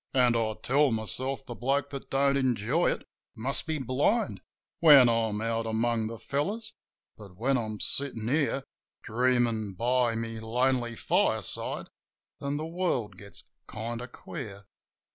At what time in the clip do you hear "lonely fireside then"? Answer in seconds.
10.39-12.57